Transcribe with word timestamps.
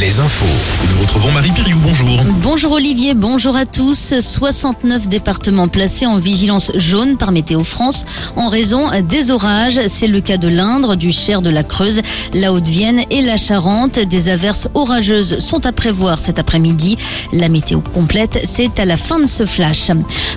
les 0.00 0.20
infos. 0.20 0.44
Nous 0.90 1.02
retrouvons 1.02 1.32
Marie 1.32 1.52
Piriou, 1.52 1.78
bonjour. 1.82 2.20
Bonjour 2.42 2.72
Olivier, 2.72 3.14
bonjour 3.14 3.56
à 3.56 3.64
tous. 3.64 4.14
69 4.20 5.08
départements 5.08 5.68
placés 5.68 6.04
en 6.04 6.18
vigilance 6.18 6.70
jaune 6.74 7.16
par 7.16 7.32
Météo 7.32 7.62
France 7.64 8.04
en 8.36 8.48
raison 8.50 8.90
des 9.08 9.30
orages. 9.30 9.80
C'est 9.86 10.06
le 10.06 10.20
cas 10.20 10.36
de 10.36 10.48
l'Indre, 10.48 10.96
du 10.96 11.12
Cher, 11.12 11.40
de 11.40 11.48
la 11.48 11.62
Creuse, 11.62 12.02
la 12.34 12.52
Haute-Vienne 12.52 13.02
et 13.10 13.22
la 13.22 13.38
Charente. 13.38 13.98
Des 13.98 14.28
averses 14.28 14.68
orageuses 14.74 15.38
sont 15.38 15.64
à 15.64 15.72
prévoir 15.72 16.18
cet 16.18 16.38
après-midi. 16.38 16.98
La 17.32 17.48
météo 17.48 17.80
complète, 17.80 18.40
c'est 18.44 18.78
à 18.78 18.84
la 18.84 18.98
fin 18.98 19.18
de 19.18 19.26
ce 19.26 19.46
flash. 19.46 19.90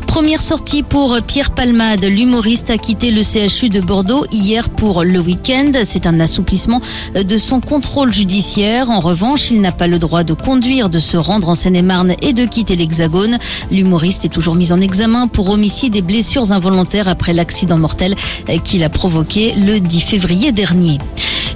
Première 0.07 0.41
sortie 0.41 0.83
pour 0.83 1.17
Pierre 1.27 1.51
Palmade. 1.51 2.05
L'humoriste 2.05 2.69
a 2.69 2.77
quitté 2.77 3.11
le 3.11 3.23
CHU 3.23 3.69
de 3.69 3.81
Bordeaux 3.81 4.25
hier 4.31 4.69
pour 4.69 5.03
le 5.03 5.19
week-end. 5.19 5.71
C'est 5.83 6.07
un 6.07 6.19
assouplissement 6.19 6.81
de 7.13 7.37
son 7.37 7.59
contrôle 7.59 8.13
judiciaire. 8.13 8.89
En 8.89 9.01
revanche, 9.01 9.48
il 9.51 9.61
n'a 9.61 9.71
pas 9.71 9.87
le 9.87 9.99
droit 9.99 10.23
de 10.23 10.33
conduire, 10.33 10.89
de 10.89 10.99
se 10.99 11.17
rendre 11.17 11.49
en 11.49 11.55
Seine-et-Marne 11.55 12.15
et 12.21 12.33
de 12.33 12.45
quitter 12.45 12.75
l'Hexagone. 12.75 13.37
L'humoriste 13.71 14.25
est 14.25 14.29
toujours 14.29 14.55
mis 14.55 14.71
en 14.71 14.79
examen 14.79 15.27
pour 15.27 15.49
homicide 15.49 15.95
et 15.95 16.01
blessures 16.01 16.51
involontaires 16.51 17.09
après 17.09 17.33
l'accident 17.33 17.77
mortel 17.77 18.15
qu'il 18.63 18.83
a 18.83 18.89
provoqué 18.89 19.53
le 19.55 19.79
10 19.79 20.01
février 20.01 20.51
dernier. 20.51 20.99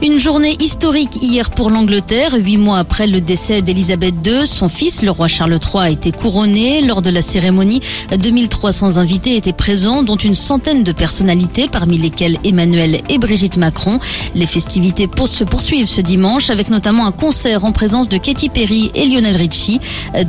Une 0.03 0.19
journée 0.19 0.57
historique 0.59 1.19
hier 1.21 1.49
pour 1.49 1.69
l'Angleterre. 1.69 2.35
Huit 2.37 2.57
mois 2.57 2.79
après 2.79 3.07
le 3.07 3.21
décès 3.21 3.61
d'Elisabeth 3.61 4.15
II, 4.25 4.45
son 4.45 4.67
fils, 4.67 5.01
le 5.01 5.11
roi 5.11 5.29
Charles 5.29 5.57
III, 5.57 5.81
a 5.81 5.89
été 5.89 6.11
couronné. 6.11 6.81
Lors 6.81 7.01
de 7.01 7.09
la 7.09 7.21
cérémonie, 7.21 7.79
2300 8.11 8.97
invités 8.97 9.37
étaient 9.37 9.53
présents, 9.53 10.03
dont 10.03 10.17
une 10.17 10.35
centaine 10.35 10.83
de 10.83 10.91
personnalités, 10.91 11.69
parmi 11.71 11.97
lesquelles 11.97 12.37
Emmanuel 12.43 12.99
et 13.07 13.17
Brigitte 13.17 13.55
Macron. 13.55 14.01
Les 14.35 14.45
festivités 14.45 15.07
se 15.25 15.45
poursuivent 15.45 15.87
ce 15.87 16.01
dimanche, 16.01 16.49
avec 16.49 16.69
notamment 16.69 17.05
un 17.05 17.13
concert 17.13 17.63
en 17.63 17.71
présence 17.71 18.09
de 18.09 18.17
Katy 18.17 18.49
Perry 18.49 18.91
et 18.95 19.05
Lionel 19.05 19.37
Richie. 19.37 19.79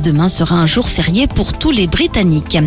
Demain 0.01 0.29
sera 0.29 0.55
un 0.55 0.67
jour 0.67 0.87
férié 0.87 1.27
pour 1.27 1.51
tous 1.51 1.71
les 1.71 1.87
Britanniques. 1.87 2.57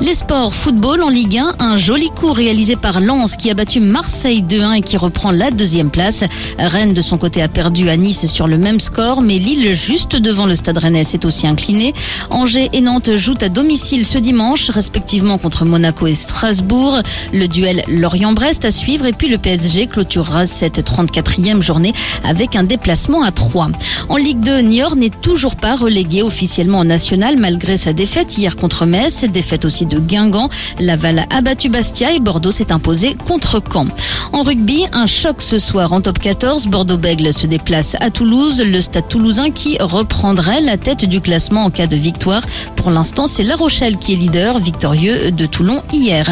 Les 0.00 0.14
sports, 0.14 0.54
football 0.54 1.02
en 1.02 1.08
Ligue 1.08 1.38
1, 1.38 1.54
un 1.60 1.76
joli 1.76 2.08
coup 2.10 2.32
réalisé 2.32 2.74
par 2.74 3.00
Lens 3.00 3.36
qui 3.36 3.50
a 3.50 3.54
battu 3.54 3.80
Marseille 3.80 4.42
2-1 4.42 4.78
et 4.78 4.80
qui 4.80 4.96
reprend 4.96 5.30
la 5.30 5.52
deuxième 5.52 5.90
place. 5.90 6.24
Rennes, 6.58 6.94
de 6.94 7.02
son 7.02 7.18
côté, 7.18 7.42
a 7.42 7.48
perdu 7.48 7.88
à 7.88 7.96
Nice 7.96 8.26
sur 8.26 8.46
le 8.46 8.58
même 8.58 8.80
score, 8.80 9.22
mais 9.22 9.38
Lille, 9.38 9.74
juste 9.74 10.16
devant 10.16 10.46
le 10.46 10.56
stade 10.56 10.78
rennais, 10.78 11.04
s'est 11.04 11.26
aussi 11.26 11.46
incliné. 11.46 11.92
Angers 12.30 12.70
et 12.72 12.80
Nantes 12.80 13.16
jouent 13.16 13.38
à 13.40 13.48
domicile 13.48 14.06
ce 14.06 14.18
dimanche, 14.18 14.70
respectivement 14.70 15.38
contre 15.38 15.64
Monaco 15.64 16.06
et 16.06 16.14
Strasbourg. 16.14 16.98
Le 17.32 17.46
duel 17.48 17.82
Lorient-Brest 17.88 18.64
à 18.64 18.70
suivre 18.70 19.06
et 19.06 19.12
puis 19.12 19.28
le 19.28 19.38
PSG 19.38 19.86
clôturera 19.86 20.46
cette 20.46 20.78
34e 20.80 21.62
journée 21.62 21.92
avec 22.24 22.56
un 22.56 22.64
déplacement 22.64 23.22
à 23.22 23.32
3. 23.32 23.68
En 24.08 24.16
Ligue 24.16 24.40
2, 24.40 24.60
Niort 24.60 24.96
n'est 24.96 25.10
toujours 25.10 25.56
pas 25.56 25.74
relégué 25.74 26.22
officiellement 26.22 26.78
en 26.78 26.84
national 26.84 27.36
malgré 27.36 27.76
sa 27.76 27.92
défaite 27.92 28.38
hier 28.38 28.56
contre 28.56 28.86
Metz, 28.86 29.24
défaite 29.24 29.64
aussi 29.64 29.86
de 29.86 29.98
Guingamp. 29.98 30.48
Laval 30.78 31.26
a 31.30 31.40
battu 31.40 31.68
Bastia 31.68 32.12
et 32.12 32.20
Bordeaux 32.20 32.52
s'est 32.52 32.72
imposé 32.72 33.16
contre 33.26 33.62
Caen. 33.72 33.88
En 34.32 34.42
rugby, 34.42 34.84
un 34.92 35.06
choc 35.06 35.42
ce 35.42 35.58
soir 35.58 35.92
en 35.92 36.00
top 36.00 36.18
14. 36.28 36.66
Bordeaux-Bègle 36.66 37.32
se 37.32 37.46
déplace 37.46 37.96
à 38.00 38.10
Toulouse. 38.10 38.62
Le 38.62 38.82
stade 38.82 39.08
toulousain 39.08 39.50
qui 39.50 39.78
reprendrait 39.80 40.60
la 40.60 40.76
tête 40.76 41.06
du 41.06 41.22
classement 41.22 41.64
en 41.64 41.70
cas 41.70 41.86
de 41.86 41.96
victoire. 41.96 42.42
Pour 42.76 42.90
l'instant, 42.90 43.26
c'est 43.26 43.42
La 43.42 43.56
Rochelle 43.56 43.96
qui 43.96 44.12
est 44.12 44.16
leader, 44.16 44.58
victorieux 44.58 45.30
de 45.30 45.46
Toulon 45.46 45.80
hier. 45.90 46.30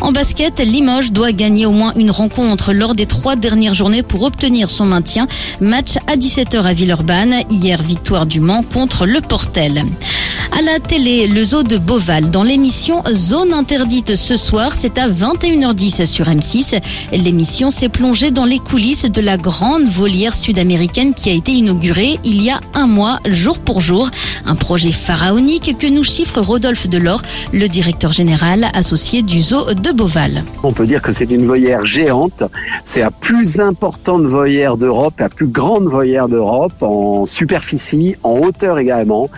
En 0.00 0.10
basket, 0.10 0.58
Limoges 0.58 1.12
doit 1.12 1.30
gagner 1.30 1.64
au 1.64 1.70
moins 1.70 1.92
une 1.94 2.10
rencontre 2.10 2.72
lors 2.72 2.96
des 2.96 3.06
trois 3.06 3.36
dernières 3.36 3.74
journées 3.74 4.02
pour 4.02 4.24
obtenir 4.24 4.68
son 4.68 4.84
maintien. 4.84 5.28
Match 5.60 5.94
à 6.08 6.16
17h 6.16 6.62
à 6.62 6.72
Villeurbanne. 6.72 7.36
Hier, 7.48 7.80
victoire 7.80 8.26
du 8.26 8.40
Mans 8.40 8.64
contre 8.64 9.06
le 9.06 9.20
Portel. 9.20 9.84
À 10.58 10.62
la 10.62 10.80
télé, 10.80 11.26
le 11.26 11.44
zoo 11.44 11.62
de 11.64 11.76
Beauval 11.76 12.30
dans 12.30 12.42
l'émission 12.42 13.02
Zone 13.12 13.52
interdite 13.52 14.16
ce 14.16 14.36
soir, 14.36 14.72
c'est 14.72 14.96
à 14.96 15.06
21h10 15.06 16.06
sur 16.06 16.28
M6. 16.28 16.80
L'émission 17.12 17.70
s'est 17.70 17.90
plongée 17.90 18.30
dans 18.30 18.46
les 18.46 18.58
coulisses 18.58 19.04
de 19.04 19.20
la 19.20 19.36
grande 19.36 19.84
volière 19.84 20.34
sud-américaine 20.34 21.12
qui 21.12 21.28
a 21.28 21.34
été 21.34 21.52
inaugurée 21.52 22.18
il 22.24 22.40
y 22.42 22.48
a 22.48 22.62
un 22.72 22.86
mois, 22.86 23.18
jour 23.26 23.58
pour 23.58 23.82
jour. 23.82 24.08
Un 24.46 24.54
projet 24.54 24.92
pharaonique 24.92 25.76
que 25.78 25.88
nous 25.88 26.04
chiffre 26.04 26.40
Rodolphe 26.40 26.88
Delors, 26.88 27.20
le 27.52 27.68
directeur 27.68 28.14
général 28.14 28.68
associé 28.72 29.20
du 29.20 29.42
zoo 29.42 29.74
de 29.74 29.92
Beauval. 29.92 30.42
On 30.62 30.72
peut 30.72 30.86
dire 30.86 31.02
que 31.02 31.12
c'est 31.12 31.30
une 31.30 31.44
volière 31.44 31.84
géante. 31.84 32.44
C'est 32.82 33.00
la 33.00 33.10
plus 33.10 33.60
importante 33.60 34.22
volière 34.22 34.78
d'Europe, 34.78 35.14
la 35.18 35.28
plus 35.28 35.48
grande 35.48 35.84
volière 35.84 36.30
d'Europe 36.30 36.80
en 36.80 37.26
superficie, 37.26 38.16
en 38.22 38.38
hauteur 38.38 38.78
également. 38.78 39.28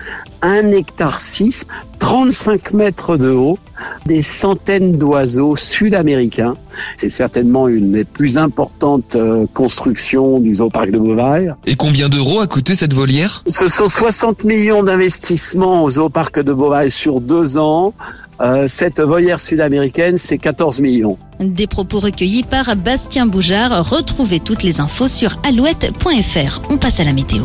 1 0.43 0.73
hectare 0.73 1.21
6, 1.21 1.67
35 1.99 2.73
mètres 2.73 3.17
de 3.17 3.31
haut, 3.31 3.59
des 4.07 4.23
centaines 4.23 4.99
d'oiseaux 4.99 5.57
sud-américains. 5.57 6.57
C'est 6.97 7.09
certainement 7.09 7.69
une 7.69 7.93
des 7.93 8.05
plus 8.05 8.39
importantes 8.39 9.17
constructions 9.53 10.41
du 10.41 10.57
zooparc 10.57 10.91
de 10.91 10.99
Beauval. 10.99 11.57
Et 11.67 11.75
combien 11.75 12.09
d'euros 12.09 12.41
a 12.41 12.47
coûté 12.47 12.75
cette 12.75 12.95
volière? 12.95 13.43
Ce 13.47 13.69
sont 13.69 13.89
60 13.89 14.45
millions 14.45 14.83
d'investissements 14.83 15.83
au 15.83 15.91
zooparc 15.91 16.41
de 16.41 16.53
Beauval 16.53 16.91
sur 16.91 17.21
deux 17.21 17.57
ans. 17.57 17.95
Euh, 18.41 18.69
cette 18.69 19.01
volière 19.01 19.41
sud-américaine, 19.41 20.17
c'est 20.19 20.39
14 20.39 20.81
millions. 20.81 21.19
Des 21.41 21.67
propos 21.67 22.01
recueillis 22.01 22.45
par 22.45 22.75
Bastien 22.77 23.27
Boujard. 23.27 23.89
Retrouvez 23.89 24.41
toutes 24.41 24.63
les 24.63 24.81
infos 24.81 25.09
sur 25.09 25.39
alouette.fr. 25.45 26.61
On 26.71 26.79
passe 26.79 27.01
à 27.01 27.05
la 27.05 27.13
météo. 27.13 27.45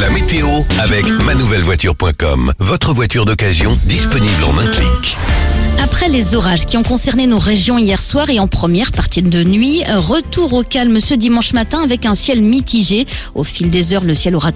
La 0.00 0.10
météo 0.10 0.48
avec 0.80 1.06
manouvellevoiture.com. 1.08 2.52
Votre 2.58 2.92
voiture 2.92 3.24
d'occasion 3.26 3.78
disponible 3.84 4.42
en 4.42 4.58
un 4.58 4.66
clic. 4.66 5.16
Après 5.82 6.08
les 6.08 6.34
orages 6.34 6.66
qui 6.66 6.76
ont 6.76 6.82
concerné 6.82 7.26
nos 7.26 7.38
régions 7.38 7.78
hier 7.78 8.00
soir 8.00 8.28
et 8.30 8.40
en 8.40 8.48
première 8.48 8.90
partie 8.90 9.22
de 9.22 9.44
nuit, 9.44 9.82
retour 9.94 10.52
au 10.54 10.62
calme 10.62 10.98
ce 10.98 11.14
dimanche 11.14 11.52
matin 11.52 11.80
avec 11.82 12.06
un 12.06 12.14
ciel 12.14 12.42
mitigé. 12.42 13.06
Au 13.34 13.44
fil 13.44 13.70
des 13.70 13.92
heures, 13.92 14.02
le 14.02 14.14
ciel 14.14 14.34
aura 14.34 14.50